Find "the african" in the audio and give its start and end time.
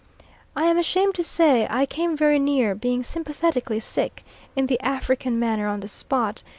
4.65-5.37